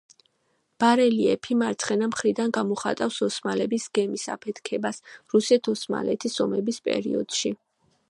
[0.83, 5.05] ბარელიეფი მარცხენა მხრიდან გამოხატავს ოსმალების გემის აფეთქებას
[5.37, 7.59] რუსეთ-ოსმალეთის ომების პერიოდში.